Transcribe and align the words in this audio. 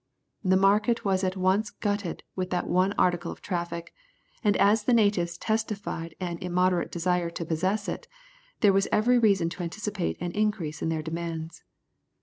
The 0.43 0.57
market 0.57 1.05
was 1.05 1.23
at 1.23 1.37
once 1.37 1.69
glutted 1.69 2.23
with 2.35 2.49
that 2.49 2.65
one 2.65 2.91
article 2.93 3.31
of 3.31 3.39
traffic, 3.39 3.93
and 4.43 4.57
as 4.57 4.83
the 4.85 4.95
natives 4.95 5.37
testified 5.37 6.15
an 6.19 6.39
immoderate 6.39 6.91
desire 6.91 7.29
to 7.29 7.45
possess 7.45 7.87
it, 7.87 8.07
there 8.61 8.73
was 8.73 8.87
every 8.91 9.19
reason 9.19 9.47
to 9.49 9.61
anticipate 9.61 10.17
an 10.19 10.31
increase 10.31 10.81
in 10.81 10.89
their 10.89 11.03
demands. 11.03 11.61